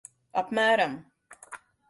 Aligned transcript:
Apmēram. 0.41 0.97